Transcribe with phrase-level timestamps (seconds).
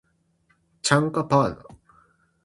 [0.81, 1.63] チャンカパーナ